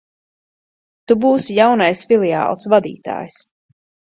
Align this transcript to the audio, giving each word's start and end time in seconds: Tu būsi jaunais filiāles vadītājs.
Tu 1.11 1.17
būsi 1.25 1.59
jaunais 1.59 2.01
filiāles 2.13 2.67
vadītājs. 2.75 3.37